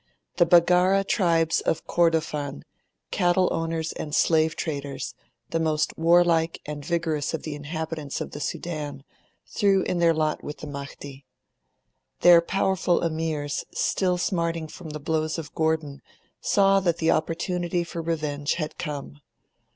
[0.37, 2.63] The Baggara tribes of Kordofan,
[3.11, 5.13] cattle owners and slave traders,
[5.51, 9.03] the most warlike and vigorous of the inhabitants of the Sudan,
[9.45, 11.27] threw in their lot with the Mahdi.
[12.21, 16.01] Their powerful Emirs, still smarting from the blows of Gordon,
[16.39, 19.21] saw that the opportunity for revenge had come.